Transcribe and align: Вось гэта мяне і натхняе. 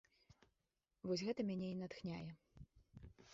Вось 1.09 1.25
гэта 1.27 1.41
мяне 1.51 1.67
і 1.75 1.77
натхняе. 1.83 2.25